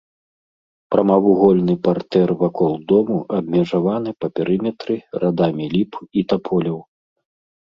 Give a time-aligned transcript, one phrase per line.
[0.93, 4.95] Прамавугольны партэр вакол дому абмежаваны па перыметры
[5.27, 6.79] радамі ліп і таполяў.